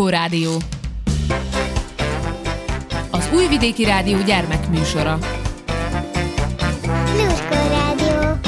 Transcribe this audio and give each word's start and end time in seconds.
Lluskó 0.00 0.18
Rádió. 0.18 0.56
Az 3.10 3.30
Újvidéki 3.34 3.84
Rádió 3.84 4.22
gyermekműsora. 4.22 5.18
Lluskó 7.16 7.68
Rádió. 7.68 8.38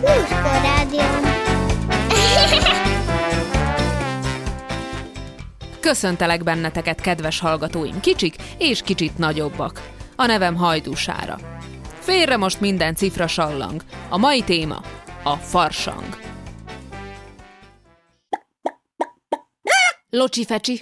Lluskó 0.00 0.50
Rádió. 0.62 1.00
Köszöntelek 5.80 6.42
benneteket, 6.42 7.00
kedves 7.00 7.40
hallgatóim, 7.40 8.00
kicsik 8.00 8.36
és 8.56 8.82
kicsit 8.82 9.18
nagyobbak. 9.18 9.90
A 10.16 10.26
nevem 10.26 10.54
Hajdúsára. 10.54 11.38
Félre 11.98 12.36
most 12.36 12.60
minden 12.60 12.94
cifra 12.94 13.26
sallang. 13.26 13.82
A 14.08 14.16
mai 14.16 14.42
téma 14.42 14.80
a 15.22 15.34
farsang. 15.34 16.27
Locsi 20.10 20.44
fecsi. 20.44 20.78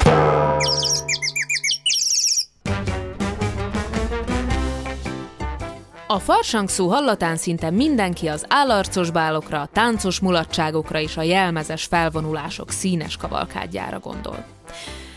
A 6.06 6.18
farsang 6.18 6.68
szó 6.68 6.88
hallatán 6.88 7.36
szinte 7.36 7.70
mindenki 7.70 8.26
az 8.26 8.44
állarcos 8.48 9.10
bálokra, 9.10 9.60
a 9.60 9.66
táncos 9.66 10.20
mulatságokra 10.20 11.00
és 11.00 11.16
a 11.16 11.22
jelmezes 11.22 11.84
felvonulások 11.84 12.70
színes 12.70 13.16
kavalkádjára 13.16 13.98
gondol. 13.98 14.46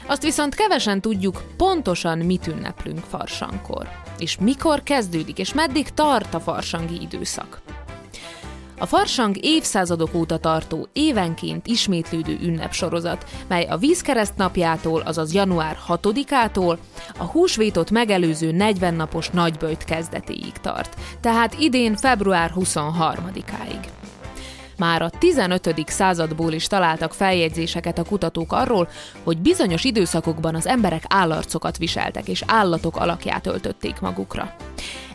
Azt 0.08 0.23
viszont 0.23 0.55
kevesen 0.55 1.02
tudjuk, 1.02 1.44
pontosan 1.58 2.17
mit 2.17 2.48
ünneplünk 2.48 3.00
farsangkor, 3.00 3.89
és 4.20 4.38
mikor 4.38 4.84
kezdődik, 4.84 5.38
és 5.38 5.53
meddig 5.53 5.89
tart 5.89 6.34
a 6.34 6.39
farsangi 6.39 7.02
időszak. 7.02 7.62
A 8.82 8.86
farsang 8.86 9.36
évszázadok 9.42 10.14
óta 10.14 10.38
tartó, 10.38 10.88
évenként 10.94 11.68
ismétlődő 11.68 12.38
ünnepsorozat, 12.42 13.26
mely 13.48 13.66
a 13.66 13.78
vízkereszt 13.78 14.38
napjától, 14.38 15.02
azaz 15.02 15.34
január 15.34 15.78
6-ától 15.88 16.78
a 17.18 17.23
húsvétot 17.23 17.92
megelőző 17.92 18.52
40 18.52 18.94
napos 18.94 19.30
nagyböjt 19.30 19.84
kezdetéig 19.84 20.53
tart, 20.62 20.95
tehát 21.22 21.56
idén 21.59 21.95
február 21.95 22.52
23-áig. 22.56 23.98
Már 24.80 25.02
a 25.02 25.09
15. 25.09 25.83
századból 25.88 26.52
is 26.52 26.67
találtak 26.67 27.13
feljegyzéseket 27.13 27.97
a 27.97 28.03
kutatók 28.03 28.53
arról, 28.53 28.89
hogy 29.23 29.38
bizonyos 29.38 29.83
időszakokban 29.83 30.55
az 30.55 30.67
emberek 30.67 31.03
állarcokat 31.08 31.77
viseltek 31.77 32.27
és 32.27 32.44
állatok 32.47 32.97
alakját 32.97 33.47
öltötték 33.47 34.00
magukra. 34.00 34.55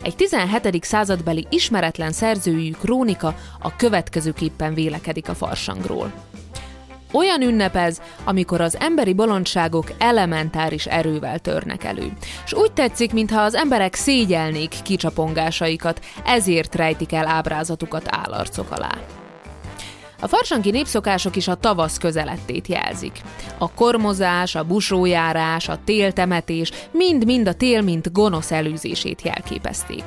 Egy 0.01 0.15
17. 0.15 0.83
századbeli 0.83 1.47
ismeretlen 1.49 2.11
szerzőjű 2.11 2.71
krónika 2.71 3.35
a 3.59 3.75
következőképpen 3.75 4.73
vélekedik 4.73 5.29
a 5.29 5.35
farsangról. 5.35 6.11
Olyan 7.11 7.41
ünnep 7.41 7.75
ez, 7.75 8.01
amikor 8.23 8.61
az 8.61 8.77
emberi 8.79 9.13
bolondságok 9.13 9.91
elementáris 9.97 10.85
erővel 10.85 11.39
törnek 11.39 11.83
elő. 11.83 12.11
És 12.45 12.53
úgy 12.53 12.71
tetszik, 12.71 13.13
mintha 13.13 13.41
az 13.41 13.55
emberek 13.55 13.95
szégyelnék 13.95 14.75
kicsapongásaikat, 14.83 16.05
ezért 16.25 16.75
rejtik 16.75 17.13
el 17.13 17.27
ábrázatukat 17.27 18.05
állarcok 18.09 18.71
alá. 18.71 18.91
A 20.19 20.27
farsanki 20.27 20.71
népszokások 20.71 21.35
is 21.35 21.47
a 21.47 21.55
tavasz 21.55 21.97
közelettét 21.97 22.67
jelzik. 22.67 23.21
A 23.57 23.71
kormozás, 23.71 24.55
a 24.55 24.63
busójárás, 24.63 25.69
a 25.69 25.79
téltemetés 25.85 26.71
mind-mind 26.91 27.47
a 27.47 27.53
tél, 27.53 27.81
mint 27.81 28.11
gonosz 28.11 28.51
előzését 28.51 29.21
jelképezték. 29.21 30.03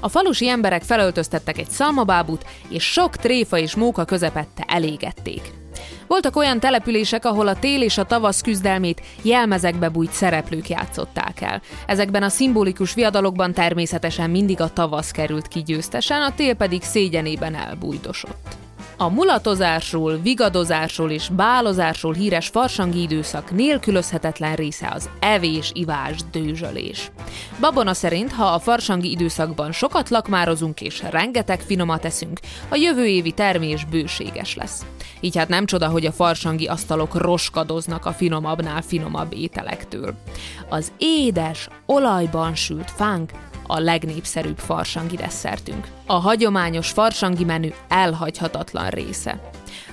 A 0.00 0.08
falusi 0.08 0.48
emberek 0.48 0.82
felöltöztettek 0.82 1.58
egy 1.58 1.70
szalmabábut, 1.70 2.44
és 2.68 2.92
sok 2.92 3.16
tréfa 3.16 3.58
és 3.58 3.74
móka 3.74 4.04
közepette 4.04 4.64
elégették. 4.66 5.52
Voltak 6.06 6.36
olyan 6.36 6.60
települések, 6.60 7.24
ahol 7.24 7.48
a 7.48 7.58
tél 7.58 7.82
és 7.82 7.98
a 7.98 8.04
tavasz 8.04 8.40
küzdelmét 8.40 9.02
jelmezekbe 9.22 9.88
bújt 9.88 10.12
szereplők 10.12 10.68
játszották 10.68 11.40
el. 11.40 11.62
Ezekben 11.86 12.22
a 12.22 12.28
szimbolikus 12.28 12.94
viadalokban 12.94 13.52
természetesen 13.52 14.30
mindig 14.30 14.60
a 14.60 14.72
tavasz 14.72 15.10
került 15.10 15.48
ki 15.48 15.62
győztesen, 15.62 16.22
a 16.22 16.34
tél 16.34 16.54
pedig 16.54 16.82
szégyenében 16.82 17.54
elbújdosott. 17.54 18.61
A 19.02 19.08
mulatozásról, 19.08 20.16
vigadozásról 20.16 21.10
és 21.10 21.28
bálozásról 21.28 22.12
híres 22.12 22.48
farsangi 22.48 23.00
időszak 23.00 23.50
nélkülözhetetlen 23.50 24.54
része 24.54 24.90
az 24.94 25.10
evés, 25.20 25.70
ivás, 25.74 26.16
dőzsölés. 26.32 27.10
Babona 27.60 27.94
szerint, 27.94 28.32
ha 28.32 28.44
a 28.44 28.58
farsangi 28.58 29.10
időszakban 29.10 29.72
sokat 29.72 30.08
lakmározunk 30.08 30.80
és 30.80 31.02
rengeteg 31.10 31.60
finomat 31.60 32.04
eszünk, 32.04 32.40
a 32.68 32.76
jövő 32.76 33.06
évi 33.06 33.32
termés 33.32 33.84
bőséges 33.84 34.54
lesz. 34.54 34.84
Így 35.20 35.36
hát 35.36 35.48
nem 35.48 35.66
csoda, 35.66 35.88
hogy 35.88 36.06
a 36.06 36.12
farsangi 36.12 36.66
asztalok 36.66 37.14
roskadoznak 37.14 38.06
a 38.06 38.12
finomabbnál 38.12 38.82
finomabb 38.82 39.32
ételektől. 39.34 40.14
Az 40.68 40.92
édes, 40.98 41.68
olajban 41.86 42.54
sült 42.54 42.90
fánk 42.90 43.30
a 43.66 43.78
legnépszerűbb 43.78 44.58
farsangi 44.58 45.16
desszertünk. 45.16 45.86
A 46.06 46.12
hagyományos 46.12 46.90
farsangi 46.90 47.44
menü 47.44 47.68
elhagyhatatlan 47.88 48.88
része. 48.88 49.40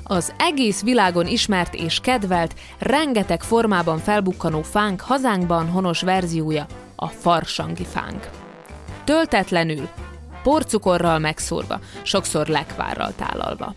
Az 0.04 0.34
egész 0.38 0.82
világon 0.82 1.28
ismert 1.28 1.74
és 1.74 2.00
kedvelt, 2.00 2.56
rengeteg 2.80 3.44
formában 3.44 3.98
felbukkanó 3.98 4.62
fánk 4.62 5.02
hazánkban 5.02 5.70
honos 5.70 6.02
verziója 6.02 6.66
a 6.96 7.08
farsangi 7.08 7.86
fánk. 7.86 8.30
Töltetlenül, 9.04 9.88
porcukorral 10.44 11.20
megszórva, 11.20 11.80
sokszor 12.02 12.48
lekvárral 12.48 13.14
tálalva. 13.16 13.74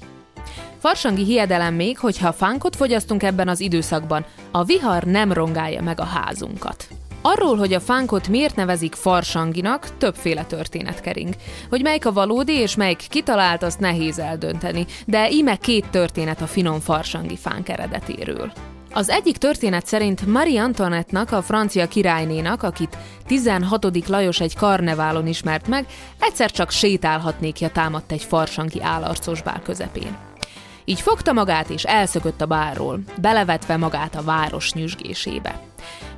Farsangi 0.79 1.25
hiedelem 1.25 1.75
még, 1.75 1.99
hogy 1.99 2.19
ha 2.19 2.33
fánkot 2.33 2.77
fogyasztunk 2.77 3.23
ebben 3.23 3.49
az 3.49 3.61
időszakban, 3.61 4.25
a 4.51 4.65
vihar 4.65 5.03
nem 5.03 5.33
rongálja 5.33 5.83
meg 5.83 6.01
a 6.01 6.05
házunkat. 6.05 6.89
Arról, 7.23 7.57
hogy 7.57 7.73
a 7.73 7.81
fánkot 7.81 8.29
miért 8.29 8.57
nevezik 8.57 8.95
farsanginak, 8.95 9.97
többféle 9.99 10.45
történet 10.45 11.01
kering. 11.01 11.35
Hogy 11.69 11.83
melyik 11.83 12.07
a 12.07 12.13
valódi 12.13 12.53
és 12.53 12.77
melyik 12.77 13.07
kitalált, 13.09 13.63
azt 13.63 13.81
nehéz 13.81 14.19
eldönteni, 14.19 14.87
de 15.07 15.31
íme 15.31 15.57
két 15.57 15.87
történet 15.91 16.41
a 16.41 16.47
finom 16.47 16.81
farsangi 16.81 17.37
fánk 17.37 17.69
eredetéről. 17.69 18.53
Az 18.93 19.09
egyik 19.09 19.37
történet 19.37 19.87
szerint 19.87 20.27
Marie 20.27 20.63
Antoinette-nak, 20.63 21.33
a 21.33 21.43
francia 21.43 21.89
királynénak, 21.89 22.63
akit 22.63 22.97
16. 23.27 24.09
Lajos 24.09 24.41
egy 24.41 24.57
karneválon 24.57 25.27
ismert 25.27 25.69
meg, 25.69 25.87
egyszer 26.19 26.51
csak 26.51 26.71
sétálhatnékja 26.71 27.69
támadt 27.71 28.13
egy 28.13 28.23
farsangi 28.23 28.83
állarcos 28.83 29.43
bál 29.43 29.63
közepén. 29.63 30.17
Így 30.85 31.01
fogta 31.01 31.33
magát 31.33 31.71
és 31.71 31.83
elszökött 31.83 32.41
a 32.41 32.47
bárról, 32.47 33.01
belevetve 33.21 33.77
magát 33.77 34.15
a 34.15 34.23
város 34.23 34.73
nyüzsgésébe. 34.73 35.61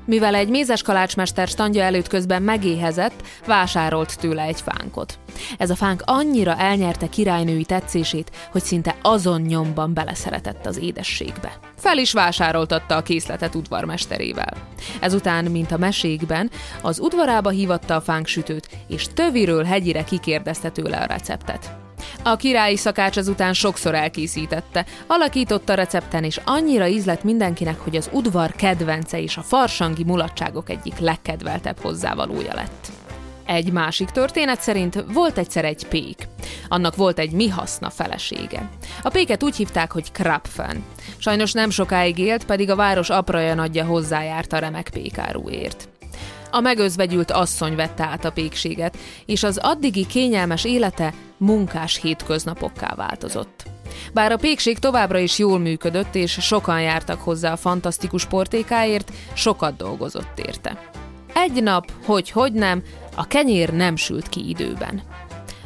Mivel 0.05 0.35
egy 0.35 0.49
mézes 0.49 0.83
kalácsmester 0.83 1.49
standja 1.49 1.83
előtt 1.83 2.09
közben 2.09 2.43
megéhezett, 2.43 3.23
vásárolt 3.47 4.19
tőle 4.19 4.43
egy 4.43 4.61
fánkot. 4.61 5.19
Ez 5.59 5.71
a 5.71 5.75
fánk 5.75 6.03
annyira 6.05 6.57
elnyerte 6.57 7.09
királynői 7.09 7.65
tetszését, 7.65 8.31
hogy 8.53 8.63
szinte 8.63 8.97
azon 9.03 9.41
nyomban 9.41 9.95
beleszeretett 9.95 10.67
az 10.67 10.79
édességbe. 10.79 11.59
Fel 11.77 11.99
is 11.99 12.13
vásároltatta 12.13 12.97
a 12.97 13.03
készletet 13.03 13.55
udvarmesterével. 13.55 14.53
Ezután, 15.01 15.45
mint 15.45 15.73
a 15.73 15.79
mesékben, 15.79 16.51
az 16.83 17.01
udvarába 17.01 17.51
hívatta 17.51 17.95
a 17.95 18.01
fánksütőt, 18.01 18.69
és 18.89 19.07
töviről 19.15 19.65
hegyire 19.65 20.05
kikérdezte 20.05 20.71
tőle 20.71 20.97
a 20.97 21.07
receptet. 21.07 21.84
A 22.27 22.37
királyi 22.37 22.77
szakács 22.77 23.19
ezután 23.19 23.53
sokszor 23.53 23.95
elkészítette, 23.95 24.85
alakította 25.07 25.75
recepten, 25.75 26.25
és 26.25 26.41
annyira 26.45 26.87
ízlett 26.87 27.23
mindenkinek, 27.25 27.79
hogy 27.79 27.97
az 27.97 28.09
udvar 28.13 28.53
kedvence 28.53 29.21
és 29.21 29.37
a 29.37 29.43
farsangi 29.43 30.05
mulatságok 30.05 30.71
egyik 30.71 30.99
legkedveltebb 30.99 31.79
hozzávalója 31.81 32.55
lett. 32.55 32.89
Egy 33.47 33.73
másik 33.73 34.09
történet 34.09 34.61
szerint 34.61 35.05
volt 35.13 35.39
egyszer 35.39 35.65
egy 35.65 35.87
pék. 35.87 36.29
Annak 36.69 36.97
volt 36.97 37.19
egy 37.19 37.33
mi 37.33 37.49
haszna 37.49 37.91
felesége. 37.91 38.71
A 39.03 39.09
péket 39.09 39.43
úgy 39.43 39.57
hívták, 39.57 39.93
hogy 39.93 40.13
Krapfen. 40.13 40.85
Sajnos 41.17 41.53
nem 41.53 41.71
sokáig 41.71 42.19
élt, 42.19 42.45
pedig 42.45 42.71
a 42.71 42.77
város 42.77 43.11
apraja 43.11 43.55
nagyja 43.55 43.85
hozzájárt 43.85 44.53
a 44.53 44.59
remek 44.59 44.91
pékáruért. 44.93 45.89
A 46.51 46.61
megözvegyült 46.61 47.31
asszony 47.31 47.75
vette 47.75 48.05
át 48.05 48.25
a 48.25 48.33
pékséget, 48.33 48.97
és 49.27 49.43
az 49.43 49.59
addigi 49.63 50.07
kényelmes 50.07 50.65
élete 50.65 51.13
munkás 51.45 52.01
hétköznapokká 52.01 52.95
változott. 52.95 53.63
Bár 54.13 54.33
a 54.33 54.37
pékség 54.37 54.79
továbbra 54.79 55.19
is 55.19 55.39
jól 55.39 55.59
működött, 55.59 56.15
és 56.15 56.33
sokan 56.41 56.81
jártak 56.81 57.21
hozzá 57.21 57.53
a 57.53 57.57
fantasztikus 57.57 58.25
portékáért, 58.25 59.13
sokat 59.33 59.77
dolgozott 59.77 60.39
érte. 60.47 60.91
Egy 61.35 61.63
nap, 61.63 61.93
hogy 62.05 62.31
hogy 62.31 62.53
nem, 62.53 62.83
a 63.15 63.27
kenyér 63.27 63.73
nem 63.73 63.97
sült 63.97 64.29
ki 64.29 64.49
időben. 64.49 65.03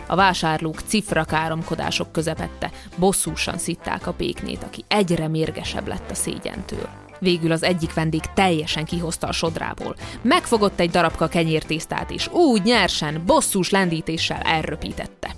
A 0.06 0.16
vásárlók 0.16 0.80
cifra 0.80 1.24
káromkodások 1.24 2.12
közepette, 2.12 2.70
bosszúsan 2.96 3.58
szitták 3.58 4.06
a 4.06 4.12
péknét, 4.12 4.62
aki 4.62 4.84
egyre 4.88 5.28
mérgesebb 5.28 5.88
lett 5.88 6.10
a 6.10 6.14
szégyentől. 6.14 6.88
Végül 7.18 7.52
az 7.52 7.62
egyik 7.62 7.94
vendég 7.94 8.20
teljesen 8.34 8.84
kihozta 8.84 9.26
a 9.26 9.32
sodrából. 9.32 9.96
Megfogott 10.22 10.80
egy 10.80 10.90
darabka 10.90 11.28
kenyértésztát, 11.28 12.10
és 12.10 12.28
úgy 12.28 12.62
nyersen, 12.62 13.22
bosszús 13.26 13.70
lendítéssel 13.70 14.40
elröpítette. 14.40 15.30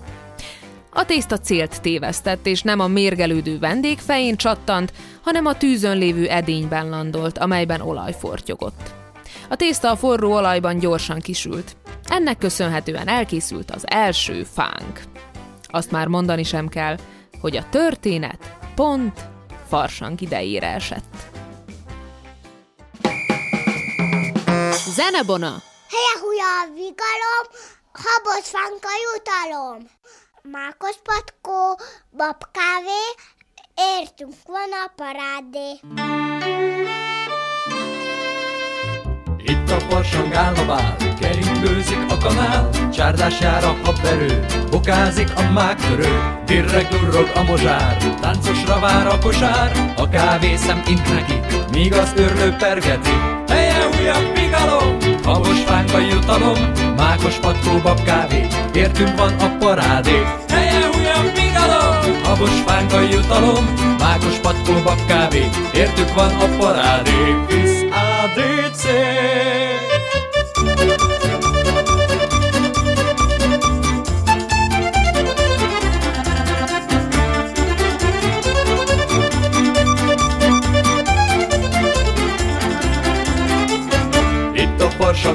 A 0.92 1.04
tészta 1.04 1.38
célt 1.38 1.80
tévesztett, 1.80 2.46
és 2.46 2.62
nem 2.62 2.80
a 2.80 2.86
mérgelődő 2.86 3.58
vendég 3.58 3.98
fején 3.98 4.36
csattant, 4.36 4.92
hanem 5.22 5.46
a 5.46 5.56
tűzön 5.56 5.98
lévő 5.98 6.28
edényben 6.28 6.88
landolt, 6.88 7.38
amelyben 7.38 7.80
olaj 7.80 8.14
fortyogott. 8.18 8.92
A 9.48 9.56
tészta 9.56 9.90
a 9.90 9.96
forró 9.96 10.32
olajban 10.32 10.78
gyorsan 10.78 11.20
kisült. 11.20 11.76
Ennek 12.08 12.38
köszönhetően 12.38 13.08
elkészült 13.08 13.70
az 13.70 13.84
első 13.86 14.44
fánk. 14.44 15.00
Azt 15.66 15.90
már 15.90 16.06
mondani 16.06 16.42
sem 16.42 16.68
kell, 16.68 16.96
hogy 17.40 17.56
a 17.56 17.68
történet 17.68 18.56
pont 18.74 19.20
farsang 19.68 20.20
idejére 20.20 20.74
esett. 20.74 21.16
Zenebona! 24.94 25.62
Helye 25.90 26.42
a 26.42 26.68
vigalom, 26.74 27.46
habos 27.92 28.48
fánka 28.48 28.88
jutalom. 29.06 29.88
Mákos 30.42 30.96
patkó, 31.02 31.78
babkávé, 32.10 33.02
értünk 33.74 34.32
van 34.46 34.70
a 34.84 34.92
parádé. 34.96 35.70
Itt 39.36 39.70
a 39.70 39.80
farsang 39.80 40.34
áll 40.34 40.54
a 40.54 40.66
bál, 40.66 40.96
keringőzik 41.20 42.10
a 42.10 42.18
kanál, 42.18 42.90
csárdás 42.90 43.40
jár 43.40 43.64
a 43.64 43.76
habverő, 43.84 44.46
bokázik 44.70 45.28
a 45.36 45.50
mágtörő, 45.50 46.40
dirreg 46.44 46.88
durrog 46.88 47.30
a 47.34 47.42
mozsár, 47.42 47.96
táncosra 48.20 48.78
vár 48.78 49.06
a 49.06 49.18
kosár, 49.18 49.94
a 49.96 50.08
kávészem 50.08 50.82
int 50.86 51.14
neki, 51.14 51.40
míg 51.72 51.92
az 51.92 52.12
őrlő 52.16 52.56
pergeti. 52.58 53.14
Helye 53.48 53.88
újabb 53.88 54.34
vigalom, 54.34 54.98
habos 55.24 55.58
fánka 55.66 55.98
jutalom, 55.98 56.58
mákos 56.96 57.36
patkó 57.36 57.78
babkávé, 57.82 58.46
értünk 58.72 59.16
van 59.16 59.32
a 59.38 59.56
parádé. 59.58 60.22
Helye 60.48 60.88
újabb 60.96 61.34
vigalom, 61.34 62.22
habos 62.24 62.62
fánka 62.66 63.00
jutalom, 63.00 63.64
mákos 63.98 64.38
patkó 64.42 64.72
babkávé, 64.84 65.48
értük 65.72 66.14
van 66.14 66.30
a 66.30 66.56
parádé. 66.58 67.20
Visz 67.48 67.84
ADC. 67.90 68.84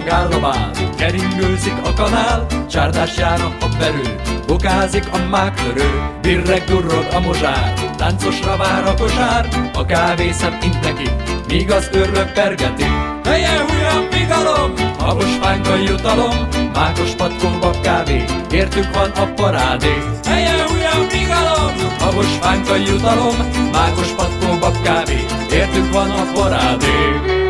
A 0.04 0.70
keringőzik 0.98 1.74
a 1.84 1.94
kanál, 1.94 2.46
csárdás 2.70 3.18
jár 3.18 3.42
a 3.42 3.52
habverő, 3.60 4.16
bokázik 4.48 5.04
a 5.12 5.18
mágtörő, 5.30 6.10
birreg 6.22 6.64
durrog 6.64 7.08
a 7.14 7.20
mozsár, 7.20 7.74
táncosra 7.98 8.58
vár 8.58 8.88
a 8.88 8.94
kosár, 8.94 9.48
a 9.74 9.86
kávészem 9.86 10.58
int 10.64 10.82
neki, 10.82 11.10
míg 11.48 11.72
az 11.72 11.90
őrlök 11.94 12.32
pergeti. 12.32 12.86
Helye 13.24 13.66
újabb 13.74 14.14
vigalom, 14.14 14.74
habos 15.00 15.38
fánka 15.42 15.76
jutalom, 15.76 16.48
mákos 16.74 17.12
patkó 17.12 17.48
babkávé, 17.60 18.24
értük 18.52 18.94
van 18.94 19.10
a 19.10 19.34
parádé. 19.34 19.94
Helye 20.26 20.66
újabb 20.74 21.12
vigalom, 21.12 21.74
habos 22.00 22.38
fánka 22.42 22.76
jutalom, 22.76 23.36
mákos 23.72 24.08
patkó 24.08 24.58
babkávé, 24.60 25.26
értük 25.52 25.94
van 25.94 26.10
a 26.10 26.32
parádé. 26.34 27.45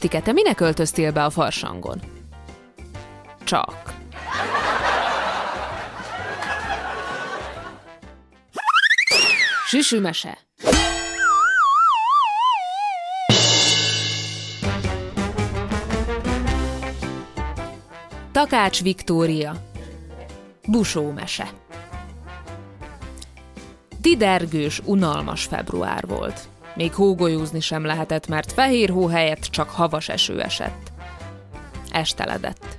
Pistike, 0.00 0.22
te 0.22 0.32
minek 0.32 0.60
öltöztél 0.60 1.12
be 1.12 1.24
a 1.24 1.30
farsangon? 1.30 2.00
Csak. 3.44 3.94
Süsümese. 9.66 10.38
Takács 18.32 18.82
Viktória. 18.82 19.64
Busómese. 20.66 21.48
Didergős, 24.00 24.80
unalmas 24.84 25.44
február 25.44 26.06
volt. 26.06 26.48
Még 26.74 26.94
hógolyózni 26.94 27.60
sem 27.60 27.84
lehetett, 27.84 28.28
mert 28.28 28.52
fehér 28.52 28.90
hó 28.90 29.06
helyett 29.06 29.42
csak 29.42 29.70
havas 29.70 30.08
eső 30.08 30.40
esett. 30.40 30.92
Esteledett. 31.92 32.78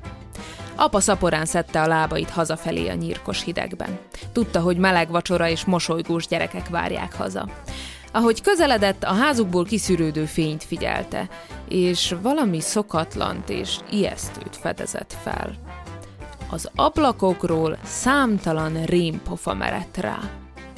Apa 0.76 1.00
szaporán 1.00 1.46
szedte 1.46 1.82
a 1.82 1.88
lábait 1.88 2.30
hazafelé 2.30 2.88
a 2.88 2.94
nyírkos 2.94 3.44
hidegben. 3.44 4.00
Tudta, 4.32 4.60
hogy 4.60 4.78
meleg 4.78 5.10
vacsora 5.10 5.50
és 5.50 5.66
mosolygós 5.66 6.28
gyerekek 6.28 6.70
várják 6.70 7.14
haza. 7.14 7.50
Ahogy 8.12 8.42
közeledett, 8.42 9.04
a 9.04 9.14
házukból 9.14 9.66
kiszűrődő 9.66 10.26
fényt 10.26 10.64
figyelte, 10.64 11.30
és 11.68 12.16
valami 12.22 12.60
szokatlant 12.60 13.50
és 13.50 13.78
ijesztőt 13.92 14.58
fedezett 14.58 15.16
fel. 15.24 15.56
Az 16.50 16.70
ablakokról 16.76 17.78
számtalan 17.84 18.86
rémpofa 18.86 19.54
merett 19.54 19.98
rá. 19.98 20.20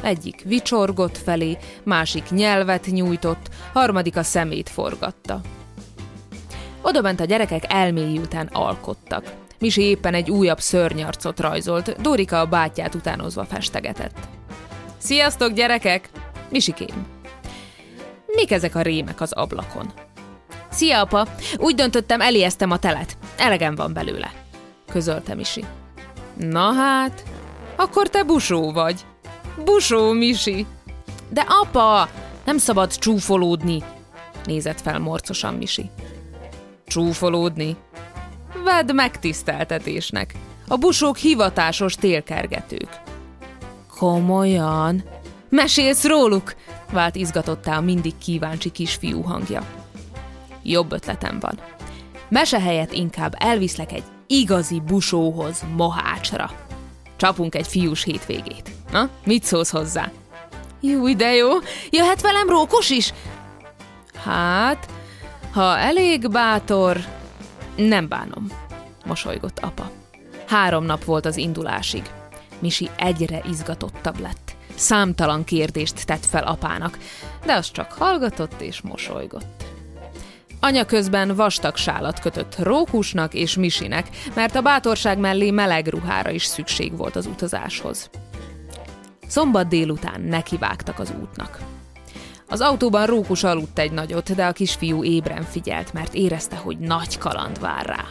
Egyik 0.03 0.41
vicsorgott 0.45 1.17
felé, 1.17 1.57
másik 1.83 2.29
nyelvet 2.29 2.85
nyújtott, 2.85 3.49
harmadik 3.73 4.17
a 4.17 4.23
szemét 4.23 4.69
forgatta. 4.69 5.41
Oda 6.81 7.01
bent 7.01 7.19
a 7.19 7.25
gyerekek 7.25 7.63
elméi 7.67 8.17
után 8.17 8.49
alkottak. 8.51 9.33
Misi 9.59 9.81
éppen 9.81 10.13
egy 10.13 10.31
újabb 10.31 10.59
szörnyarcot 10.59 11.39
rajzolt, 11.39 12.01
Dorika 12.01 12.39
a 12.39 12.45
bátyját 12.45 12.95
utánozva 12.95 13.45
festegetett. 13.45 14.17
Sziasztok, 14.97 15.53
gyerekek! 15.53 16.09
Misikém. 16.49 17.07
Mik 18.27 18.51
ezek 18.51 18.75
a 18.75 18.81
rémek 18.81 19.21
az 19.21 19.31
ablakon? 19.31 19.93
Szia, 20.71 21.01
apa! 21.01 21.27
Úgy 21.57 21.75
döntöttem, 21.75 22.21
elijesztem 22.21 22.71
a 22.71 22.79
telet. 22.79 23.17
Elegem 23.37 23.75
van 23.75 23.93
belőle. 23.93 24.31
Közölte 24.89 25.35
Misi. 25.35 25.65
Na 26.37 26.71
hát, 26.71 27.23
akkor 27.75 28.09
te 28.09 28.23
busó 28.23 28.71
vagy. 28.71 29.05
Busó, 29.65 30.11
Misi. 30.11 30.65
De 31.29 31.45
apa, 31.47 32.09
nem 32.45 32.57
szabad 32.57 32.97
csúfolódni, 32.97 33.83
nézett 34.45 34.81
fel 34.81 34.99
morcosan 34.99 35.53
Misi. 35.53 35.89
Csúfolódni? 36.87 37.75
Vedd 38.63 38.93
megtiszteltetésnek. 38.93 40.33
A 40.67 40.77
busók 40.77 41.17
hivatásos 41.17 41.95
télkergetők. 41.95 43.01
Komolyan? 43.97 45.03
Mesélsz 45.49 46.03
róluk? 46.03 46.55
Vált 46.91 47.15
izgatottá 47.15 47.77
a 47.77 47.81
mindig 47.81 48.17
kíváncsi 48.17 48.69
kisfiú 48.69 49.21
hangja. 49.21 49.65
Jobb 50.63 50.91
ötletem 50.91 51.39
van. 51.39 51.59
Mese 52.29 52.59
helyett 52.59 52.91
inkább 52.91 53.35
elviszlek 53.37 53.91
egy 53.91 54.03
igazi 54.27 54.79
busóhoz, 54.79 55.63
mohácsra. 55.75 56.51
Csapunk 57.15 57.55
egy 57.55 57.67
fiús 57.67 58.03
hétvégét. 58.03 58.69
Na, 58.93 59.09
mit 59.25 59.43
szólsz 59.43 59.69
hozzá? 59.69 60.11
Jó, 60.79 61.13
de 61.13 61.33
jó. 61.33 61.49
Jöhet 61.89 62.21
velem 62.21 62.49
rókos 62.49 62.89
is? 62.89 63.13
Hát, 64.23 64.89
ha 65.51 65.77
elég 65.77 66.31
bátor, 66.31 66.97
nem 67.75 68.07
bánom, 68.07 68.47
mosolygott 69.05 69.59
apa. 69.59 69.91
Három 70.47 70.83
nap 70.83 71.03
volt 71.03 71.25
az 71.25 71.37
indulásig. 71.37 72.03
Misi 72.59 72.89
egyre 72.95 73.41
izgatottabb 73.49 74.19
lett. 74.19 74.55
Számtalan 74.75 75.43
kérdést 75.43 76.05
tett 76.05 76.25
fel 76.25 76.43
apának, 76.43 76.97
de 77.45 77.53
az 77.53 77.71
csak 77.71 77.91
hallgatott 77.91 78.61
és 78.61 78.81
mosolygott. 78.81 79.63
Anya 80.59 80.85
közben 80.85 81.35
vastag 81.35 81.75
sálat 81.75 82.19
kötött 82.19 82.55
Rókusnak 82.57 83.33
és 83.33 83.55
Misinek, 83.55 84.07
mert 84.35 84.55
a 84.55 84.61
bátorság 84.61 85.17
mellé 85.17 85.51
meleg 85.51 85.87
ruhára 85.87 86.29
is 86.29 86.45
szükség 86.45 86.97
volt 86.97 87.15
az 87.15 87.25
utazáshoz. 87.25 88.09
Szombat 89.27 89.67
délután 89.67 90.21
nekivágtak 90.21 90.99
az 90.99 91.13
útnak. 91.21 91.59
Az 92.49 92.61
autóban 92.61 93.05
Rókus 93.05 93.43
aludt 93.43 93.79
egy 93.79 93.91
nagyot, 93.91 94.35
de 94.35 94.45
a 94.45 94.51
kisfiú 94.51 95.03
ébren 95.03 95.43
figyelt, 95.43 95.93
mert 95.93 96.13
érezte, 96.13 96.55
hogy 96.55 96.77
nagy 96.77 97.17
kaland 97.17 97.59
vár 97.59 97.85
rá. 97.85 98.05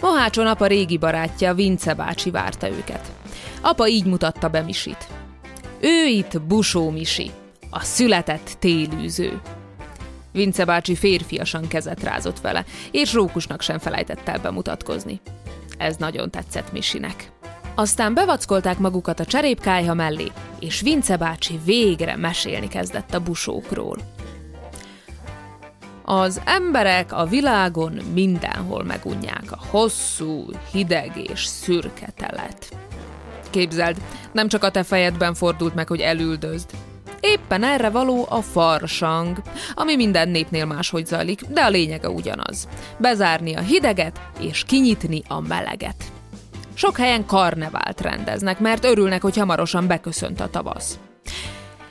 Mohácson 0.00 0.46
apa 0.46 0.66
régi 0.66 0.98
barátja, 0.98 1.54
Vince 1.54 1.94
bácsi 1.94 2.30
várta 2.30 2.68
őket. 2.70 3.12
Apa 3.60 3.88
így 3.88 4.04
mutatta 4.04 4.48
be 4.48 4.60
Misit. 4.62 5.08
Ő 5.80 6.06
itt 6.06 6.40
Busó 6.40 6.90
Misi, 6.90 7.30
a 7.70 7.80
született 7.80 8.56
télűző. 8.58 9.40
Vince 10.32 10.64
bácsi 10.64 10.94
férfiasan 10.94 11.68
kezet 11.68 12.02
rázott 12.02 12.40
vele, 12.40 12.64
és 12.90 13.12
Rókusnak 13.12 13.62
sem 13.62 13.78
felejtett 13.78 14.28
el 14.28 14.38
bemutatkozni. 14.38 15.20
Ez 15.78 15.96
nagyon 15.96 16.30
tetszett 16.30 16.72
Misinek. 16.72 17.30
Aztán 17.78 18.14
bevackolták 18.14 18.78
magukat 18.78 19.20
a 19.20 19.24
cserépkájha 19.24 19.94
mellé, 19.94 20.32
és 20.60 20.80
Vince 20.80 21.16
bácsi 21.16 21.60
végre 21.64 22.16
mesélni 22.16 22.68
kezdett 22.68 23.14
a 23.14 23.20
busókról. 23.20 23.96
Az 26.04 26.40
emberek 26.44 27.12
a 27.12 27.24
világon 27.24 27.92
mindenhol 27.92 28.84
megunják 28.84 29.44
a 29.50 29.58
hosszú, 29.70 30.44
hideg 30.72 31.12
és 31.30 31.44
szürke 31.44 32.08
telet. 32.16 32.68
Képzeld, 33.50 33.96
nem 34.32 34.48
csak 34.48 34.64
a 34.64 34.70
te 34.70 34.82
fejedben 34.82 35.34
fordult 35.34 35.74
meg, 35.74 35.88
hogy 35.88 36.00
elüldözd. 36.00 36.70
Éppen 37.20 37.64
erre 37.64 37.90
való 37.90 38.26
a 38.28 38.42
farsang, 38.42 39.42
ami 39.74 39.96
minden 39.96 40.28
népnél 40.28 40.64
máshogy 40.64 41.06
zajlik, 41.06 41.40
de 41.40 41.60
a 41.60 41.68
lényege 41.68 42.10
ugyanaz. 42.10 42.68
Bezárni 42.96 43.54
a 43.54 43.60
hideget 43.60 44.20
és 44.40 44.64
kinyitni 44.64 45.22
a 45.28 45.40
meleget. 45.40 46.16
Sok 46.78 46.96
helyen 46.96 47.26
karnevált 47.26 48.00
rendeznek, 48.00 48.58
mert 48.58 48.84
örülnek, 48.84 49.22
hogy 49.22 49.36
hamarosan 49.36 49.86
beköszönt 49.86 50.40
a 50.40 50.48
tavasz. 50.48 50.98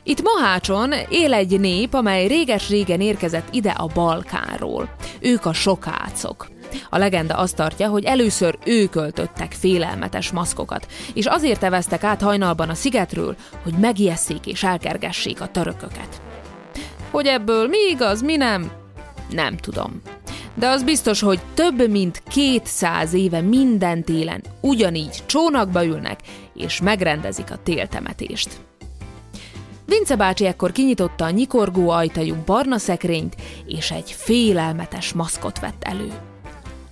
Itt 0.03 0.21
Mohácson 0.21 0.93
él 1.09 1.33
egy 1.33 1.59
nép, 1.59 1.93
amely 1.93 2.27
réges-régen 2.27 3.01
érkezett 3.01 3.47
ide 3.51 3.69
a 3.69 3.87
Balkánról. 3.93 4.89
Ők 5.19 5.45
a 5.45 5.53
sokácok. 5.53 6.47
A 6.89 6.97
legenda 6.97 7.35
azt 7.35 7.55
tartja, 7.55 7.87
hogy 7.87 8.03
először 8.03 8.57
ők 8.65 8.95
öltöttek 8.95 9.51
félelmetes 9.51 10.31
maszkokat, 10.31 10.87
és 11.13 11.25
azért 11.25 11.63
eveztek 11.63 12.03
át 12.03 12.21
hajnalban 12.21 12.69
a 12.69 12.75
szigetről, 12.75 13.35
hogy 13.63 13.73
megijesszék 13.73 14.45
és 14.45 14.63
elkergessék 14.63 15.41
a 15.41 15.47
törököket. 15.47 16.21
Hogy 17.11 17.25
ebből 17.25 17.67
mi 17.67 17.79
igaz, 17.89 18.21
mi 18.21 18.35
nem, 18.35 18.71
nem 19.29 19.57
tudom. 19.57 20.01
De 20.59 20.67
az 20.67 20.83
biztos, 20.83 21.21
hogy 21.21 21.39
több 21.53 21.89
mint 21.89 22.23
200 22.27 23.13
éve 23.13 23.41
minden 23.41 24.03
télen 24.03 24.43
ugyanígy 24.61 25.23
csónakba 25.25 25.85
ülnek, 25.85 26.19
és 26.53 26.81
megrendezik 26.81 27.51
a 27.51 27.59
téltemetést. 27.63 28.49
Vince 29.85 30.15
bácsi 30.15 30.45
ekkor 30.45 30.71
kinyitotta 30.71 31.25
a 31.25 31.29
nyikorgó 31.29 31.89
ajtajú 31.89 32.35
barna 32.45 32.77
szekrényt, 32.77 33.35
és 33.65 33.91
egy 33.91 34.11
félelmetes 34.11 35.13
maszkot 35.13 35.59
vett 35.59 35.83
elő. 35.83 36.11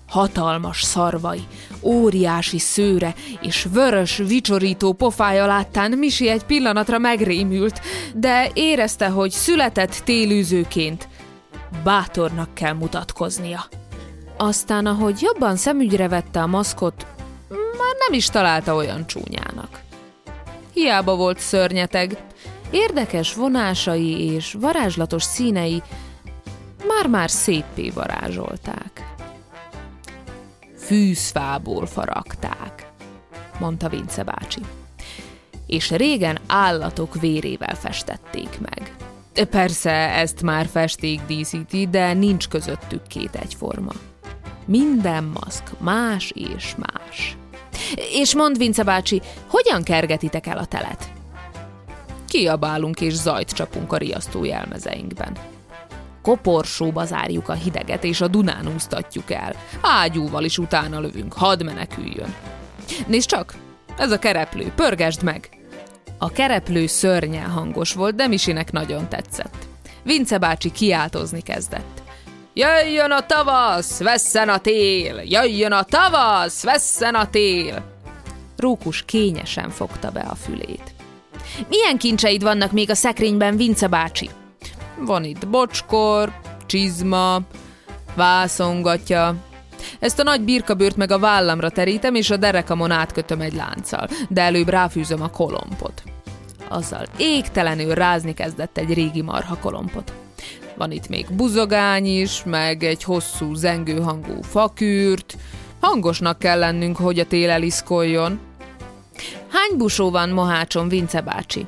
Hatalmas 0.07 0.81
szarvai, 0.83 1.43
óriási 1.81 2.59
szőre 2.59 3.13
és 3.41 3.67
vörös, 3.71 4.17
vicsorító 4.17 4.93
pofája 4.93 5.45
láttán 5.45 5.91
Misi 5.91 6.27
egy 6.27 6.43
pillanatra 6.43 6.97
megrémült, 6.97 7.81
de 8.15 8.51
érezte, 8.53 9.07
hogy 9.07 9.31
született 9.31 10.01
télűzőként 10.03 11.07
bátornak 11.83 12.53
kell 12.53 12.73
mutatkoznia. 12.73 13.65
Aztán, 14.37 14.85
ahogy 14.85 15.21
jobban 15.21 15.55
szemügyre 15.55 16.07
vette 16.07 16.41
a 16.41 16.47
maszkot, 16.47 17.05
már 17.49 17.95
nem 18.07 18.13
is 18.17 18.25
találta 18.25 18.75
olyan 18.75 19.07
csúnyának. 19.07 19.83
Hiába 20.73 21.15
volt 21.15 21.39
szörnyeteg, 21.39 22.17
érdekes 22.69 23.33
vonásai 23.33 24.33
és 24.33 24.55
varázslatos 24.59 25.23
színei 25.23 25.83
már-már 26.87 27.29
szépé 27.29 27.89
varázsolták. 27.89 29.13
Fűszfából 30.77 31.85
faragták, 31.85 32.87
mondta 33.59 33.89
Vince 33.89 34.23
bácsi. 34.23 34.61
És 35.67 35.91
régen 35.91 36.39
állatok 36.47 37.19
vérével 37.19 37.75
festették 37.75 38.59
meg. 38.59 38.95
Persze, 39.43 39.91
ezt 39.91 40.41
már 40.41 40.67
festék 40.71 41.21
díszíti, 41.27 41.87
de 41.87 42.13
nincs 42.13 42.47
közöttük 42.47 43.07
két 43.07 43.35
egyforma. 43.35 43.91
Minden 44.65 45.23
maszk 45.23 45.79
más 45.79 46.31
és 46.35 46.75
más. 46.77 47.37
És 48.11 48.35
mond 48.35 48.57
Vince 48.57 48.83
bácsi, 48.83 49.21
hogyan 49.47 49.83
kergetitek 49.83 50.47
el 50.47 50.57
a 50.57 50.65
telet? 50.65 51.11
Kiabálunk 52.27 53.01
és 53.01 53.13
zajt 53.13 53.51
csapunk 53.51 53.93
a 53.93 53.97
riasztó 53.97 54.43
jelmezeinkben. 54.43 55.37
Koporsóba 56.21 57.05
zárjuk 57.05 57.49
a 57.49 57.53
hideget, 57.53 58.03
és 58.03 58.21
a 58.21 58.27
Dunán 58.27 58.67
úsztatjuk 58.73 59.31
el. 59.31 59.55
Ágyúval 59.81 60.43
is 60.43 60.57
utána 60.57 60.99
lövünk, 60.99 61.33
hadd 61.33 61.63
meneküljön. 61.63 62.33
Nézd 63.07 63.27
csak, 63.27 63.55
ez 63.97 64.11
a 64.11 64.19
kereplő, 64.19 64.71
pörgesd 64.75 65.23
meg! 65.23 65.54
A 66.17 66.29
kereplő 66.29 66.87
szörnyen 66.87 67.49
hangos 67.49 67.93
volt, 67.93 68.15
de 68.15 68.27
Misinek 68.27 68.71
nagyon 68.71 69.09
tetszett. 69.09 69.67
Vince 70.03 70.37
bácsi 70.37 70.71
kiáltozni 70.71 71.41
kezdett. 71.41 72.03
Jöjjön 72.53 73.11
a 73.11 73.25
tavasz, 73.25 73.99
vesszen 73.99 74.49
a 74.49 74.57
tél! 74.57 75.21
Jöjjön 75.23 75.71
a 75.71 75.83
tavasz, 75.83 76.63
vesszen 76.63 77.15
a 77.15 77.29
tél! 77.29 77.93
Rókus 78.57 79.03
kényesen 79.05 79.69
fogta 79.69 80.11
be 80.11 80.19
a 80.19 80.35
fülét. 80.35 80.93
Milyen 81.67 81.97
kincseid 81.97 82.43
vannak 82.43 82.71
még 82.71 82.89
a 82.89 82.95
szekrényben, 82.95 83.57
Vince 83.57 83.87
bácsi? 83.87 84.29
Van 84.99 85.23
itt 85.23 85.47
bocskor, 85.47 86.31
csizma, 86.65 87.39
vászongatja. 88.15 89.35
Ezt 89.99 90.19
a 90.19 90.23
nagy 90.23 90.41
birkabőrt 90.41 90.95
meg 90.95 91.11
a 91.11 91.19
vállamra 91.19 91.69
terítem, 91.69 92.15
és 92.15 92.29
a 92.29 92.37
derekamon 92.37 92.91
átkötöm 92.91 93.41
egy 93.41 93.53
lánccal, 93.53 94.07
de 94.29 94.41
előbb 94.41 94.69
ráfűzöm 94.69 95.21
a 95.21 95.29
kolompot. 95.29 96.03
Azzal 96.67 97.05
égtelenül 97.17 97.93
rázni 97.93 98.33
kezdett 98.33 98.77
egy 98.77 98.93
régi 98.93 99.21
marha 99.21 99.57
kolompot. 99.57 100.13
Van 100.77 100.91
itt 100.91 101.09
még 101.09 101.25
buzogány 101.31 102.05
is, 102.05 102.43
meg 102.43 102.83
egy 102.83 103.03
hosszú 103.03 103.53
zengő 103.53 104.01
hangú 104.01 104.41
fakürt. 104.41 105.37
Hangosnak 105.79 106.39
kell 106.39 106.59
lennünk, 106.59 106.97
hogy 106.97 107.19
a 107.19 107.25
tél 107.25 107.49
eliszkoljon. 107.49 108.39
Hány 109.49 109.77
busó 109.77 110.11
van 110.11 110.29
Mohácson, 110.29 110.87
Vince 110.87 111.21
bácsi? 111.21 111.65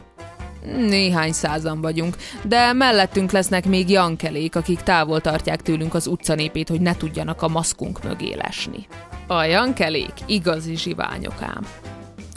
Néhány 0.75 1.31
százan 1.31 1.81
vagyunk, 1.81 2.15
de 2.43 2.73
mellettünk 2.73 3.31
lesznek 3.31 3.65
még 3.65 3.89
jankelék, 3.89 4.55
akik 4.55 4.81
távol 4.81 5.21
tartják 5.21 5.61
tőlünk 5.61 5.93
az 5.93 6.07
utcanépét, 6.07 6.69
hogy 6.69 6.81
ne 6.81 6.95
tudjanak 6.95 7.41
a 7.41 7.47
maszkunk 7.47 8.03
mögé 8.03 8.33
lesni. 8.33 8.87
A 9.27 9.43
jankelék 9.43 10.13
igazi 10.25 10.75
zsiványok 10.75 11.41
ám. 11.41 11.67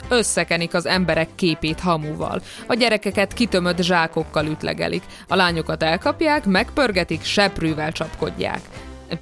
Összekenik 0.09 0.73
az 0.73 0.85
emberek 0.85 1.29
képét 1.35 1.79
hamuval, 1.79 2.41
a 2.67 2.73
gyerekeket 2.73 3.33
kitömött 3.33 3.81
zsákokkal 3.81 4.45
ütlegelik, 4.45 5.03
a 5.27 5.35
lányokat 5.35 5.83
elkapják, 5.83 6.45
megpörgetik, 6.45 7.23
seprűvel 7.23 7.91
csapkodják. 7.91 8.61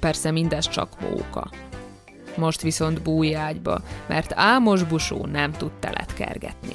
Persze 0.00 0.30
mindez 0.30 0.68
csak 0.68 0.88
móka. 1.00 1.50
Most 2.36 2.62
viszont 2.62 3.02
bújj 3.02 3.34
ágyba, 3.34 3.80
mert 4.06 4.32
álmos 4.34 4.82
busó 4.82 5.26
nem 5.26 5.52
tud 5.52 5.72
telet 5.80 6.14
kergetni. 6.14 6.74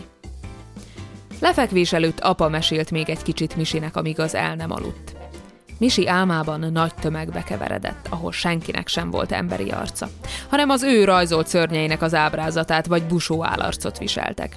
Lefekvés 1.39 1.93
előtt 1.93 2.19
apa 2.19 2.49
mesélt 2.49 2.91
még 2.91 3.09
egy 3.09 3.21
kicsit 3.21 3.55
Misinek, 3.55 3.95
amíg 3.95 4.19
az 4.19 4.35
el 4.35 4.55
nem 4.55 4.71
aludt. 4.71 5.15
Misi 5.77 6.07
álmában 6.07 6.59
nagy 6.71 6.93
tömegbe 6.93 7.43
keveredett, 7.43 8.07
ahol 8.09 8.31
senkinek 8.31 8.87
sem 8.87 9.09
volt 9.09 9.31
emberi 9.31 9.69
arca, 9.69 10.07
hanem 10.49 10.69
az 10.69 10.83
ő 10.83 11.03
rajzolt 11.03 11.47
szörnyeinek 11.47 12.01
az 12.01 12.13
ábrázatát 12.13 12.87
vagy 12.87 13.03
busó 13.03 13.45
állarcot 13.45 13.97
viseltek. 13.97 14.55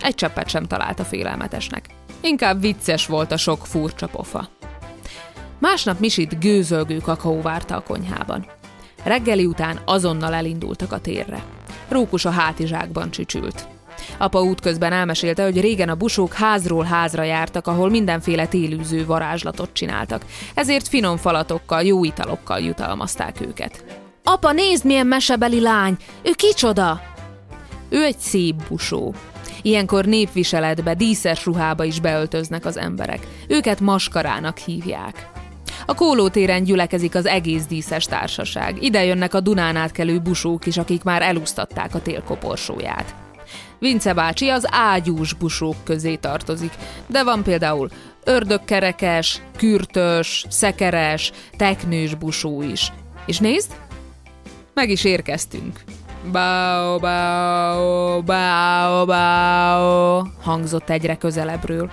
Egy 0.00 0.14
cseppet 0.14 0.48
sem 0.48 0.66
találta 0.66 1.04
félelmetesnek. 1.04 1.86
Inkább 2.20 2.60
vicces 2.60 3.06
volt 3.06 3.32
a 3.32 3.36
sok 3.36 3.66
furcsa 3.66 4.06
pofa. 4.06 4.48
Másnap 5.58 5.98
Misit 5.98 6.40
gőzölgő 6.40 6.96
kakaó 6.96 7.40
várta 7.40 7.76
a 7.76 7.82
konyhában. 7.82 8.46
Reggeli 9.04 9.46
után 9.46 9.80
azonnal 9.84 10.34
elindultak 10.34 10.92
a 10.92 11.00
térre. 11.00 11.42
Rókus 11.88 12.24
a 12.24 12.30
hátizsákban 12.30 13.10
csücsült. 13.10 13.68
Apa 14.18 14.42
útközben 14.42 14.92
elmesélte, 14.92 15.42
hogy 15.42 15.60
régen 15.60 15.88
a 15.88 15.94
busók 15.94 16.32
házról 16.32 16.84
házra 16.84 17.22
jártak, 17.22 17.66
ahol 17.66 17.90
mindenféle 17.90 18.46
télűző 18.46 19.06
varázslatot 19.06 19.70
csináltak. 19.72 20.24
Ezért 20.54 20.88
finom 20.88 21.16
falatokkal, 21.16 21.82
jó 21.82 22.04
italokkal 22.04 22.60
jutalmazták 22.60 23.40
őket. 23.40 23.84
Apa, 24.24 24.52
nézd, 24.52 24.84
milyen 24.84 25.06
mesebeli 25.06 25.60
lány! 25.60 25.96
Ő 26.22 26.30
kicsoda? 26.30 27.00
Ő 27.88 28.04
egy 28.04 28.18
szép 28.18 28.54
busó. 28.68 29.14
Ilyenkor 29.62 30.04
népviseletbe, 30.04 30.94
díszes 30.94 31.44
ruhába 31.44 31.84
is 31.84 32.00
beöltöznek 32.00 32.64
az 32.64 32.76
emberek. 32.76 33.26
Őket 33.48 33.80
maskarának 33.80 34.58
hívják. 34.58 35.30
A 35.86 35.94
kólótéren 35.94 36.64
gyülekezik 36.64 37.14
az 37.14 37.26
egész 37.26 37.66
díszes 37.66 38.04
társaság. 38.04 38.82
Ide 38.82 39.04
jönnek 39.04 39.34
a 39.34 39.40
Dunán 39.40 39.76
átkelő 39.76 40.20
busók 40.20 40.66
is, 40.66 40.76
akik 40.76 41.02
már 41.02 41.22
elúsztatták 41.22 41.94
a 41.94 42.02
tél 42.02 42.22
koporsóját. 42.22 43.14
Vince 43.80 44.12
bácsi 44.12 44.48
az 44.48 44.66
ágyús 44.70 45.32
busók 45.32 45.76
közé 45.84 46.16
tartozik, 46.16 46.72
de 47.06 47.24
van 47.24 47.42
például 47.42 47.90
ördögkerekes, 48.24 49.42
kürtös, 49.56 50.44
szekeres, 50.48 51.32
teknős 51.56 52.14
busó 52.14 52.62
is. 52.62 52.92
És 53.26 53.38
nézd, 53.38 53.70
meg 54.74 54.90
is 54.90 55.04
érkeztünk. 55.04 55.80
Báó, 56.32 56.98
báó, 56.98 58.22
báó, 58.22 59.04
báó, 59.04 60.26
hangzott 60.42 60.90
egyre 60.90 61.16
közelebbről. 61.16 61.90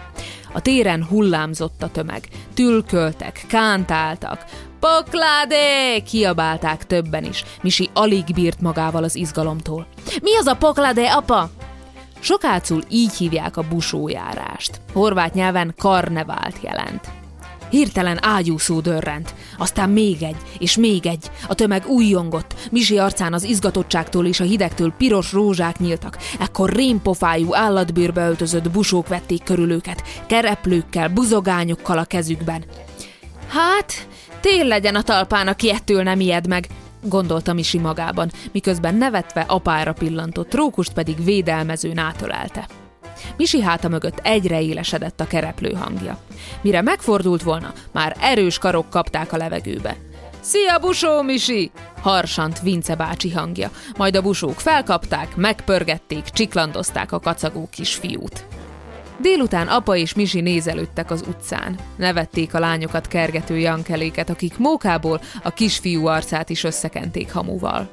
A 0.54 0.62
téren 0.62 1.06
hullámzott 1.06 1.84
a 1.84 1.92
tömeg. 1.92 2.28
Tülköltek, 2.54 3.46
kántáltak. 3.48 4.46
Pokládé! 4.80 6.02
kiabálták 6.06 6.86
többen 6.86 7.24
is. 7.24 7.44
Misi 7.62 7.90
alig 7.94 8.24
bírt 8.34 8.62
magával 8.62 9.04
az 9.04 9.16
izgalomtól. 9.16 9.88
Mi 10.22 10.38
az 10.38 10.46
a 10.46 10.56
pokládé, 10.56 11.06
apa? 11.06 11.50
Sokácul 12.20 12.82
így 12.90 13.14
hívják 13.14 13.58
a 13.58 13.68
busójárást. 13.70 14.82
Horvát 14.94 15.34
nyelven 15.34 15.74
karnevált 15.78 16.58
jelent. 16.62 17.02
Hirtelen 17.70 18.20
ágyúszó 18.22 18.80
dörrent, 18.80 19.34
aztán 19.58 19.90
még 19.90 20.24
egy, 20.24 20.36
és 20.60 20.78
még 20.78 21.06
egy. 21.06 21.32
A 21.48 21.54
tömeg 21.54 21.86
újjongott, 21.88 22.56
Misi 22.72 22.98
arcán 22.98 23.34
az 23.34 23.44
izgatottságtól 23.44 24.26
és 24.26 24.40
a 24.40 24.44
hidegtől 24.44 24.94
piros 24.98 25.34
rózsák 25.34 25.80
nyíltak. 25.80 26.18
Ekkor 26.40 26.70
rémpofájú 26.70 27.56
állatbőrbe 27.56 28.28
öltözött 28.28 28.72
busók 28.72 29.08
vették 29.08 29.44
körül 29.44 29.72
őket, 29.72 30.04
kereplőkkel, 30.26 31.10
buzogányokkal 31.10 31.98
a 31.98 32.06
kezükben. 32.06 32.64
Hát, 33.48 34.08
tél 34.42 34.66
legyen 34.66 34.96
a 34.96 35.02
talpán, 35.02 35.48
aki 35.48 35.72
ettől 35.72 36.04
nem 36.04 36.20
ijed 36.20 36.48
meg, 36.48 36.68
gondolta 37.02 37.54
Misi 37.54 37.80
magában, 37.80 38.32
miközben 38.52 38.96
nevetve 38.96 39.42
apára 39.42 39.94
pillantott, 39.94 40.54
Rókust 40.54 40.94
pedig 40.94 41.24
védelmezőn 41.24 41.98
átölelte. 41.98 42.68
Misi 43.38 43.62
háta 43.62 43.88
mögött 43.88 44.20
egyre 44.24 44.62
élesedett 44.62 45.20
a 45.20 45.28
kereplő 45.28 45.74
hangja. 45.74 46.20
Mire 46.62 46.82
megfordult 46.82 47.44
volna, 47.44 47.74
már 47.92 48.16
erős 48.20 48.58
karok 48.58 48.90
kapták 48.90 49.34
a 49.34 49.38
levegőbe. 49.38 49.96
Szia, 50.40 50.80
busó, 50.80 51.22
Misi! 51.22 51.72
harsant 52.02 52.60
Vince 52.60 52.96
bácsi 52.96 53.32
hangja, 53.32 53.72
majd 53.98 54.16
a 54.16 54.22
busók 54.22 54.60
felkapták, 54.60 55.36
megpörgették, 55.36 56.24
csiklandozták 56.24 57.12
a 57.12 57.20
kacagó 57.20 57.68
kisfiút. 57.72 58.46
Délután 59.20 59.68
apa 59.68 59.96
és 59.96 60.14
Misi 60.14 60.42
nézelődtek 60.42 61.12
az 61.12 61.24
utcán. 61.28 61.80
Nevették 61.96 62.54
a 62.54 62.60
lányokat 62.60 63.08
kergető 63.08 63.58
jankeléket, 63.58 64.30
akik 64.30 64.58
mókából 64.58 65.22
a 65.44 65.52
kisfiú 65.52 66.06
arcát 66.06 66.50
is 66.50 66.64
összekenték 66.64 67.32
hamuval. 67.32 67.90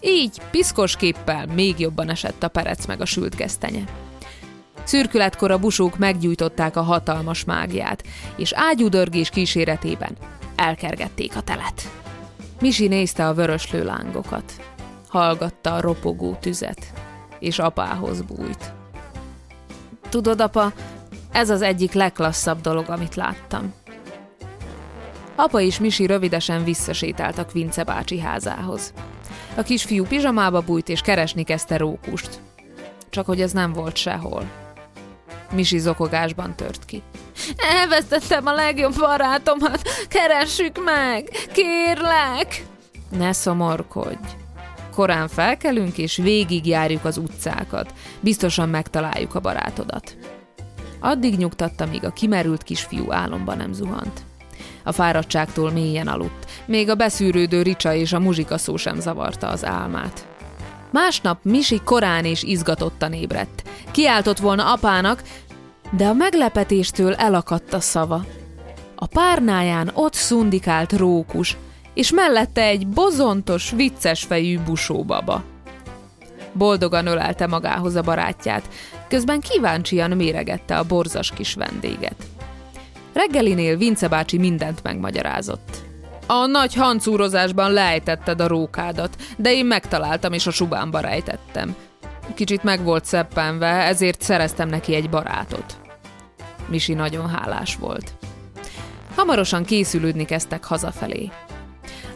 Így, 0.00 0.40
piszkos 0.50 0.96
képpel 0.96 1.46
még 1.46 1.78
jobban 1.78 2.10
esett 2.10 2.42
a 2.42 2.48
perec 2.48 2.86
meg 2.86 3.00
a 3.00 3.04
sült 3.04 3.36
gesztenye. 3.36 3.84
Szürkületkor 4.84 5.50
a 5.50 5.58
busók 5.58 5.98
meggyújtották 5.98 6.76
a 6.76 6.82
hatalmas 6.82 7.44
mágiát, 7.44 8.02
és 8.36 8.52
ágyúdörgés 8.54 9.30
kíséretében 9.30 10.16
elkergették 10.56 11.36
a 11.36 11.40
telet. 11.40 11.90
Misi 12.60 12.88
nézte 12.88 13.28
a 13.28 13.34
vöröslő 13.34 13.84
lángokat, 13.84 14.52
hallgatta 15.08 15.74
a 15.74 15.80
ropogó 15.80 16.36
tüzet, 16.40 16.92
és 17.38 17.58
apához 17.58 18.20
bújt. 18.20 18.74
Tudod, 20.16 20.40
apa, 20.40 20.72
ez 21.32 21.50
az 21.50 21.62
egyik 21.62 21.92
legklasszabb 21.92 22.60
dolog, 22.60 22.88
amit 22.88 23.14
láttam. 23.14 23.74
Apa 25.34 25.60
és 25.60 25.78
Misi 25.78 26.06
rövidesen 26.06 26.64
visszasétáltak 26.64 27.52
Vince 27.52 27.84
bácsi 27.84 28.20
házához. 28.20 28.92
A 29.56 29.62
kisfiú 29.62 30.04
pizsamába 30.04 30.60
bújt 30.60 30.88
és 30.88 31.00
keresni 31.00 31.42
kezdte 31.42 31.76
rókust. 31.76 32.40
Csak 33.10 33.26
hogy 33.26 33.40
ez 33.40 33.52
nem 33.52 33.72
volt 33.72 33.96
sehol. 33.96 34.50
Misi 35.52 35.78
zokogásban 35.78 36.54
tört 36.54 36.84
ki. 36.84 37.02
Elvesztettem 37.56 38.46
a 38.46 38.52
legjobb 38.52 38.98
barátomat, 38.98 39.82
keressük 40.08 40.84
meg, 40.84 41.28
kérlek! 41.52 42.64
Ne 43.10 43.32
szomorkodj! 43.32 44.45
Korán 44.96 45.28
felkelünk 45.28 45.98
és 45.98 46.16
végigjárjuk 46.16 47.04
az 47.04 47.16
utcákat. 47.16 47.92
Biztosan 48.20 48.68
megtaláljuk 48.68 49.34
a 49.34 49.40
barátodat. 49.40 50.16
Addig 51.00 51.36
nyugtatta, 51.36 51.86
míg 51.86 52.04
a 52.04 52.10
kimerült 52.10 52.62
kisfiú 52.62 53.12
álomba 53.12 53.54
nem 53.54 53.72
zuhant. 53.72 54.20
A 54.84 54.92
fáradtságtól 54.92 55.70
mélyen 55.70 56.08
aludt, 56.08 56.50
még 56.66 56.88
a 56.88 56.94
beszűrődő 56.94 57.62
ricsa 57.62 57.94
és 57.94 58.12
a 58.12 58.20
muzsika 58.20 58.58
szó 58.58 58.76
sem 58.76 59.00
zavarta 59.00 59.48
az 59.48 59.64
álmát. 59.64 60.26
Másnap 60.90 61.38
Misi 61.42 61.80
korán 61.84 62.24
és 62.24 62.42
izgatottan 62.42 63.12
ébredt. 63.12 63.62
Kiáltott 63.90 64.38
volna 64.38 64.72
apának, 64.72 65.22
de 65.90 66.06
a 66.06 66.12
meglepetéstől 66.12 67.14
elakadt 67.14 67.72
a 67.72 67.80
szava. 67.80 68.24
A 68.94 69.06
párnáján 69.06 69.90
ott 69.94 70.14
szundikált 70.14 70.92
rókus, 70.92 71.56
és 71.96 72.10
mellette 72.10 72.62
egy 72.62 72.86
bozontos, 72.86 73.70
vicces 73.70 74.24
fejű 74.24 74.58
busóbaba. 74.58 75.42
Boldogan 76.52 77.06
ölelte 77.06 77.46
magához 77.46 77.94
a 77.94 78.02
barátját, 78.02 78.68
közben 79.08 79.40
kíváncsian 79.40 80.10
méregette 80.10 80.78
a 80.78 80.84
borzas 80.84 81.30
kis 81.30 81.54
vendéget. 81.54 82.16
Reggelinél 83.12 83.76
Vince 83.76 84.08
bácsi 84.08 84.38
mindent 84.38 84.82
megmagyarázott. 84.82 85.84
A 86.26 86.46
nagy 86.46 86.74
hancúrozásban 86.74 87.72
lejtetted 87.72 88.40
a 88.40 88.46
rókádat, 88.46 89.16
de 89.36 89.52
én 89.52 89.66
megtaláltam 89.66 90.32
és 90.32 90.46
a 90.46 90.50
subámba 90.50 91.00
rejtettem. 91.00 91.74
Kicsit 92.34 92.62
meg 92.62 92.84
volt 92.84 93.04
szeppenve, 93.04 93.66
ezért 93.66 94.22
szereztem 94.22 94.68
neki 94.68 94.94
egy 94.94 95.10
barátot. 95.10 95.76
Misi 96.68 96.94
nagyon 96.94 97.28
hálás 97.28 97.76
volt. 97.76 98.12
Hamarosan 99.14 99.64
készülődni 99.64 100.24
kezdtek 100.24 100.64
hazafelé. 100.64 101.30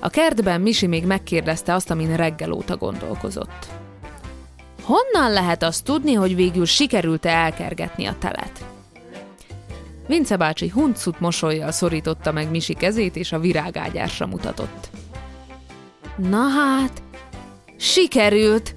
A 0.00 0.08
kertben 0.08 0.60
Misi 0.60 0.86
még 0.86 1.06
megkérdezte 1.06 1.74
azt, 1.74 1.90
amin 1.90 2.16
reggel 2.16 2.52
óta 2.52 2.76
gondolkozott. 2.76 3.66
Honnan 4.82 5.32
lehet 5.32 5.62
azt 5.62 5.84
tudni, 5.84 6.12
hogy 6.12 6.34
végül 6.34 6.64
sikerült-e 6.64 7.30
elkergetni 7.30 8.06
a 8.06 8.16
telet? 8.18 8.64
Vince 10.06 10.36
bácsi 10.36 10.68
huncut 10.68 11.20
mosolyjal 11.20 11.70
szorította 11.70 12.32
meg 12.32 12.50
Misi 12.50 12.74
kezét, 12.74 13.16
és 13.16 13.32
a 13.32 13.38
virágágyásra 13.38 14.26
mutatott. 14.26 14.90
Na 16.16 16.48
hát, 16.48 17.02
sikerült! 17.76 18.74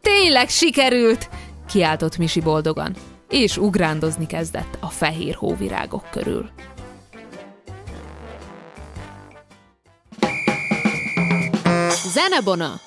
Tényleg 0.00 0.48
sikerült! 0.48 1.28
kiáltott 1.68 2.18
Misi 2.18 2.40
boldogan, 2.40 2.94
és 3.28 3.56
ugrándozni 3.56 4.26
kezdett 4.26 4.76
a 4.80 4.86
fehér 4.86 5.34
hóvirágok 5.34 6.10
körül. 6.10 6.50
Zenebona! 12.12 12.80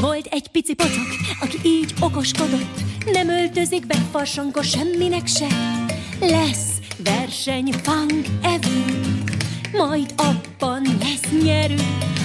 Volt 0.00 0.26
egy 0.26 0.48
pici 0.48 0.74
pocok, 0.74 0.92
aki 1.40 1.58
így 1.62 1.94
okoskodott, 2.00 2.80
nem 3.12 3.28
öltözik 3.28 3.86
be 3.86 3.94
farsankos 4.10 4.68
semminek 4.68 5.26
se. 5.26 5.46
Lesz 6.20 6.78
verseny, 7.04 7.72
funk, 7.72 8.26
evő, 8.42 8.84
majd 9.72 10.14
abban 10.16 10.77
lesz 11.08 11.42
nyerő. 11.42 11.74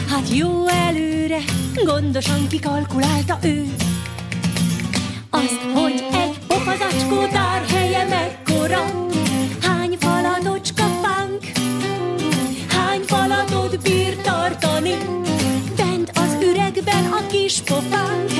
Hát 0.09 0.35
jó 0.35 0.67
előre, 0.67 1.39
gondosan 1.85 2.47
kikalkulálta 2.47 3.37
ő. 3.43 3.73
Azt, 5.29 5.59
hogy 5.73 6.03
egy 6.11 6.37
pofazacskó 6.47 7.25
tárhelye 7.25 8.05
mekkora, 8.05 8.85
hány 9.61 9.97
falatocska 9.99 10.83
fánk, 11.01 11.41
hány 12.67 13.01
falatot 13.05 13.81
bír 13.81 14.15
tartani, 14.21 14.93
bent 15.75 16.11
az 16.13 16.37
üregben 16.41 17.05
a 17.05 17.27
kis 17.27 17.61
pofánk, 17.61 18.31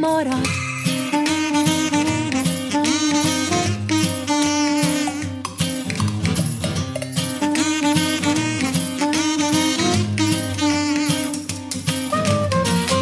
marad. 0.00 0.46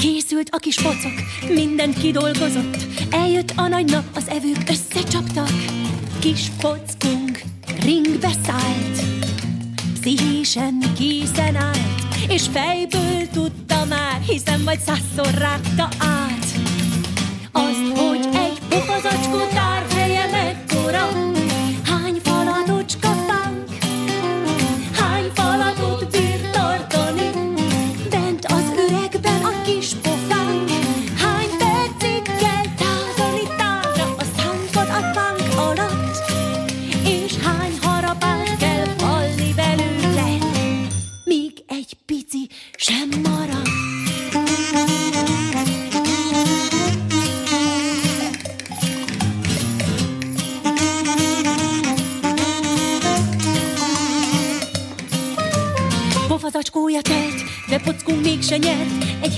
Készült 0.01 0.49
a 0.51 0.57
kis 0.59 0.77
pocok, 0.77 1.13
mindent 1.55 1.99
kidolgozott. 1.99 2.77
Eljött 3.11 3.53
a 3.57 3.69
nagy 3.69 3.91
nap, 3.91 4.05
az 4.15 4.29
evők 4.29 4.69
összecsaptak. 4.69 5.51
Kis 6.21 6.43
pockunk 6.61 7.43
ringbe 7.83 8.31
szállt. 8.45 9.03
Pszichésen 10.01 10.83
készen 10.99 11.57
állt, 11.57 11.79
és 12.29 12.43
fejből 12.53 13.29
tudta 13.33 13.85
már, 13.85 14.21
hiszen 14.27 14.61
majd 14.61 14.81
százszor 14.81 15.35
rágta 15.39 15.89
át. 15.99 16.44
Azt, 18.95 19.07
hogy 19.07 19.13
egy 19.13 19.29
pofazacskó 19.29 19.39
tárhelye 19.39 19.74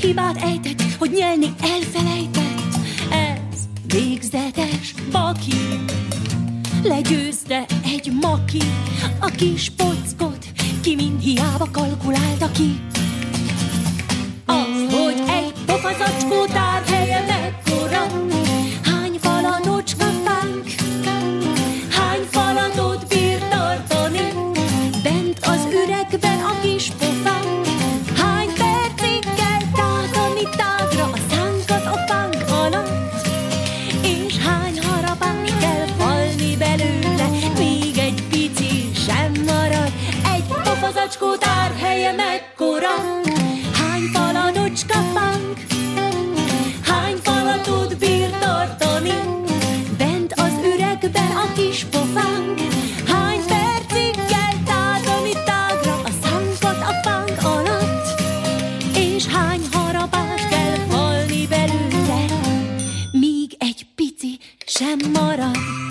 hibát 0.06 0.42
ejtett, 0.42 0.82
hogy 0.98 1.10
nyelni 1.10 1.54
elfelejtett. 1.62 2.60
Ez 3.10 3.58
végzetes 3.86 4.94
baki, 5.10 5.56
legyőzte 6.82 7.64
egy 7.84 8.12
maki. 8.20 8.62
A 9.20 9.26
kis 9.26 9.70
pockot, 9.76 10.46
ki 10.80 10.94
mind 10.94 11.20
hiába 11.20 11.68
kalkulálta 11.72 12.50
ki. 12.50 12.80
Az, 14.46 14.94
hogy 14.94 15.22
egy 15.28 15.52
pofazacskó 15.66 16.45
sem 64.78 64.98
marad. 65.12 65.85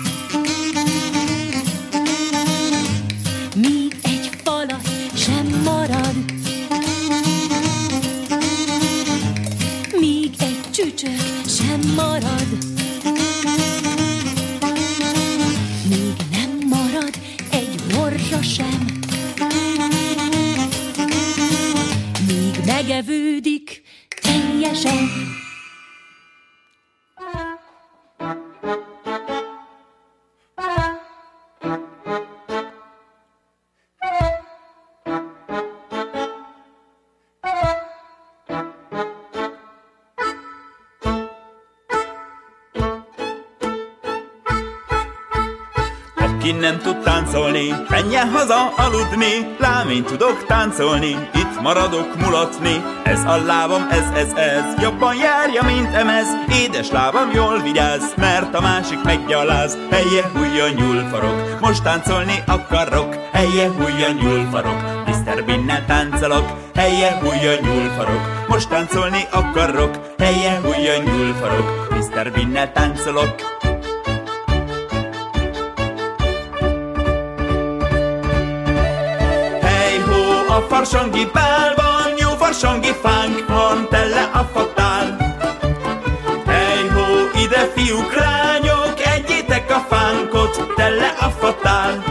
Menjen 48.16 48.34
haza 48.34 48.72
aludni, 48.76 49.54
lám 49.58 49.88
én 49.88 50.04
tudok 50.04 50.46
táncolni, 50.46 51.28
itt 51.34 51.60
maradok 51.62 52.16
mulatni. 52.20 52.84
Ez 53.04 53.24
a 53.24 53.36
lábam, 53.36 53.86
ez, 53.90 54.08
ez, 54.14 54.32
ez, 54.32 54.82
jobban 54.82 55.14
járja, 55.16 55.62
mint 55.62 55.94
emez, 55.94 56.26
édes 56.64 56.90
lábam 56.90 57.30
jól 57.34 57.58
vigyáz, 57.62 58.14
mert 58.16 58.54
a 58.54 58.60
másik 58.60 59.02
meggyaláz. 59.02 59.78
Helye, 59.90 60.30
hújjon, 60.34 60.70
nyúlfarok, 60.70 61.60
most 61.60 61.82
táncolni 61.82 62.42
akarok, 62.46 63.14
helye, 63.32 63.68
hújjon, 63.68 64.14
nyúlfarok, 64.14 64.80
Mr. 65.06 65.44
Binnel 65.44 65.84
táncolok, 65.86 66.46
helye, 66.74 67.18
hújjon, 67.20 67.58
nyúlfarok, 67.62 68.46
most 68.48 68.68
táncolni 68.68 69.22
akarok, 69.30 69.98
helye, 70.18 70.60
hújjon, 70.60 71.02
nyúlfarok, 71.02 71.88
Mr. 71.90 72.32
Binnel 72.32 72.72
táncolok. 72.72 73.65
A 80.56 80.60
farsangi 80.60 81.26
bálban, 81.32 82.16
jó 82.18 82.28
farsangi 82.28 82.92
fánk 83.02 83.48
van, 83.48 83.88
tele 83.88 84.30
a 84.32 84.48
fatál. 84.54 85.16
Hely 86.46 86.88
hó, 86.88 87.40
ide 87.42 87.72
fiúk, 87.74 88.14
lányok, 88.14 89.00
egyétek 89.14 89.70
a 89.70 89.86
fánkot, 89.88 90.74
tele 90.76 91.14
a 91.20 91.28
fatál. 91.28 92.04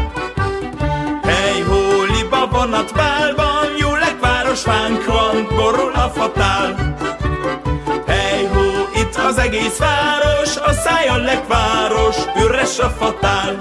Hely 1.23 1.61
hó, 1.61 2.03
liba 2.03 2.47
vonat 2.51 2.93
bálban, 2.93 3.67
jó 3.77 3.95
legváros 3.95 4.61
fánk 4.61 5.05
van, 5.05 5.47
borul 5.55 5.93
a 5.93 6.09
fatál. 6.09 6.95
Hely 8.07 8.45
hó, 8.45 8.63
itt 9.01 9.15
az 9.15 9.37
egész 9.37 9.77
város, 9.77 10.55
a 10.57 10.71
szájon 10.71 11.23
legváros, 11.23 12.15
üres 12.43 12.79
a 12.79 12.89
fatál. 12.89 13.59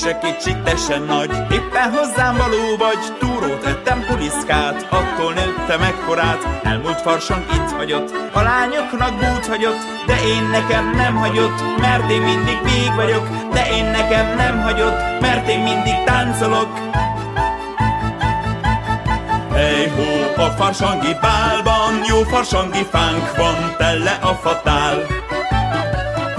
Se 0.00 0.18
kicsi, 0.18 0.56
te 0.64 0.76
se 0.76 0.98
nagy, 0.98 1.30
éppen 1.52 1.92
hozzám 1.92 2.36
való 2.36 2.76
vagy 2.78 2.98
Túrót 3.18 3.64
ettem 3.64 4.04
puliszkát, 4.06 4.86
attól 4.90 5.32
nőttem 5.32 5.82
ekkorát 5.82 6.60
Elmúlt 6.62 7.00
farsang 7.00 7.44
itt 7.52 7.70
hagyott, 7.70 8.10
a 8.32 8.42
lányoknak 8.42 9.18
bút 9.18 9.46
hagyott 9.46 9.78
De 10.06 10.16
én 10.26 10.42
nekem 10.42 10.90
nem 10.90 11.16
hagyott, 11.16 11.78
mert 11.78 12.10
én 12.10 12.20
mindig 12.20 12.58
vég 12.62 12.94
vagyok. 12.94 13.28
De 13.52 13.70
én 13.70 13.84
nekem 13.84 14.36
nem 14.36 14.60
hagyott, 14.60 15.20
mert 15.20 15.48
én 15.48 15.60
mindig 15.60 16.04
táncolok. 16.04 16.68
Hey 19.52 19.88
hó, 19.88 20.42
a 20.42 20.50
farsangi 20.50 21.16
bálban 21.20 21.92
Jó 22.08 22.22
farsangi 22.22 22.86
fánk 22.90 23.36
van, 23.36 23.74
tele 23.78 24.18
a 24.22 24.34
fatál. 24.34 25.06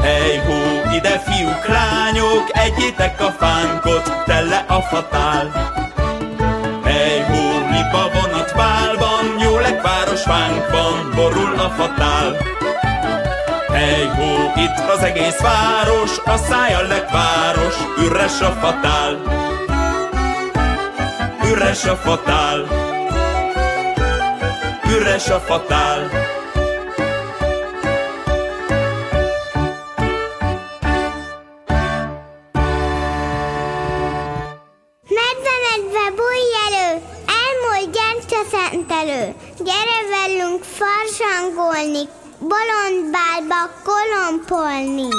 Hey 0.02 0.38
hó, 0.38 0.81
ide 0.96 1.20
fiúk, 1.20 1.68
lányok, 1.68 2.50
egyétek 2.54 3.22
a 3.22 3.32
fánkot, 3.32 4.24
tele 4.26 4.66
a 4.68 4.82
fatál. 4.82 5.72
Hey 6.84 7.20
hó, 7.20 7.60
liba 7.72 8.10
vonat 8.14 8.54
bálban, 8.56 9.40
jó 9.40 9.58
legváros 9.60 10.22
fánk 10.22 10.70
van, 10.72 11.12
borul 11.16 11.60
a 11.60 11.70
fatál. 11.70 12.38
Hey 13.68 14.06
hó, 14.06 14.62
itt 14.62 14.90
az 14.96 15.04
egész 15.04 15.40
város, 15.40 16.18
a 16.26 16.38
szája 16.38 16.82
legváros, 16.82 17.76
üres 17.98 18.42
a 18.42 18.52
fatál. 18.62 19.40
Üres 21.52 21.86
a 21.86 21.96
fatál. 21.96 22.68
Üres 24.90 25.30
a 25.30 25.40
fatál. 25.40 26.10
Szentelő. 39.22 39.36
Gyere 39.58 40.00
velünk 40.10 40.64
farsangolni, 40.64 42.10
bolondbálba 42.40 43.70
kolompolni. 43.84 45.10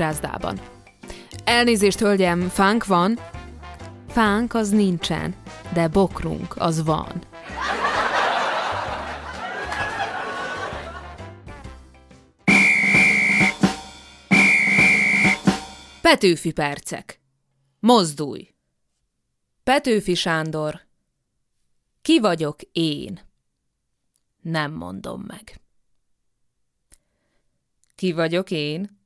Cukrászdában. 0.00 0.60
Elnézést, 1.44 1.98
hölgyem, 1.98 2.48
fánk 2.48 2.86
van? 2.86 3.18
Fánk 4.08 4.54
az 4.54 4.70
nincsen, 4.70 5.34
de 5.72 5.88
bokrunk 5.88 6.56
az 6.56 6.84
van. 6.84 7.22
Petőfi 16.00 16.52
percek. 16.52 17.20
Mozdulj! 17.78 18.54
Petőfi 19.62 20.14
Sándor. 20.14 20.80
Ki 22.02 22.20
vagyok 22.20 22.62
én? 22.72 23.20
Nem 24.42 24.72
mondom 24.72 25.24
meg. 25.26 25.60
Ki 27.94 28.12
vagyok 28.12 28.50
én? 28.50 28.99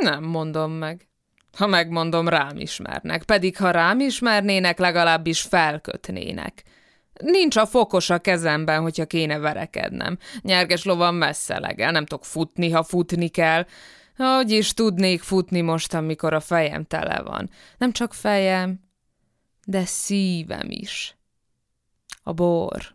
Nem 0.00 0.24
mondom 0.24 0.72
meg. 0.72 1.08
Ha 1.56 1.66
megmondom, 1.66 2.28
rám 2.28 2.56
ismernek, 2.56 3.24
pedig 3.24 3.56
ha 3.56 3.70
rám 3.70 4.00
ismernének, 4.00 4.78
legalábbis 4.78 5.40
felkötnének. 5.40 6.62
Nincs 7.20 7.56
a 7.56 7.66
fokos 7.66 8.10
a 8.10 8.18
kezemben, 8.18 8.80
hogyha 8.80 9.06
kéne 9.06 9.38
verekednem. 9.38 10.18
Nyerges 10.40 10.84
lovan 10.84 11.14
messze 11.14 11.58
legel, 11.58 11.90
nem 11.90 12.06
tudok 12.06 12.24
futni, 12.24 12.70
ha 12.70 12.82
futni 12.82 13.28
kell. 13.28 13.66
Hogy 14.16 14.50
is 14.50 14.72
tudnék 14.72 15.22
futni 15.22 15.60
most, 15.60 15.94
amikor 15.94 16.32
a 16.32 16.40
fejem 16.40 16.84
tele 16.84 17.22
van. 17.22 17.50
Nem 17.78 17.92
csak 17.92 18.14
fejem, 18.14 18.80
de 19.64 19.84
szívem 19.84 20.66
is. 20.70 21.16
A 22.22 22.32
bor, 22.32 22.94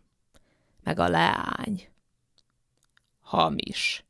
meg 0.84 1.00
a 1.00 1.10
leány. 1.10 1.88
Hamis. 3.22 4.04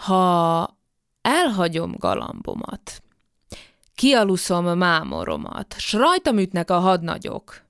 Ha 0.00 0.76
elhagyom 1.22 1.94
galambomat, 1.98 3.02
kialuszom 3.94 4.78
mámoromat, 4.78 5.74
s 5.78 5.92
rajtam 5.92 6.38
ütnek 6.38 6.70
a 6.70 6.78
hadnagyok, 6.78 7.62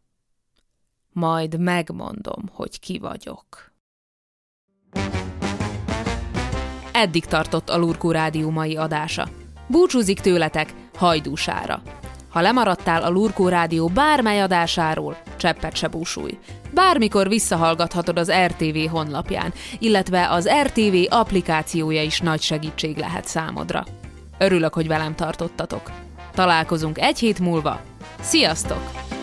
majd 1.12 1.60
megmondom, 1.60 2.48
hogy 2.52 2.80
ki 2.80 2.98
vagyok. 2.98 3.72
Eddig 6.92 7.24
tartott 7.24 7.68
a 7.68 7.76
Lurkó 7.76 8.10
Rádió 8.10 8.50
mai 8.50 8.76
adása. 8.76 9.28
Búcsúzik 9.68 10.20
tőletek 10.20 10.74
hajdúsára. 10.94 11.82
Ha 12.28 12.40
lemaradtál 12.40 13.02
a 13.02 13.08
Lurkó 13.08 13.48
Rádió 13.48 13.88
bármely 13.88 14.42
adásáról, 14.42 15.16
cseppet 15.36 15.76
se 15.76 15.88
búsulj. 15.88 16.38
Bármikor 16.70 17.28
visszahallgathatod 17.28 18.18
az 18.18 18.32
RTV 18.46 18.90
honlapján, 18.90 19.52
illetve 19.78 20.30
az 20.30 20.48
RTV 20.62 20.94
applikációja 21.08 22.02
is 22.02 22.20
nagy 22.20 22.40
segítség 22.40 22.96
lehet 22.96 23.26
számodra. 23.26 23.84
Örülök, 24.38 24.74
hogy 24.74 24.86
velem 24.86 25.14
tartottatok. 25.14 25.90
Találkozunk 26.34 26.98
egy 26.98 27.18
hét 27.18 27.38
múlva. 27.38 27.80
Sziasztok! 28.20 29.19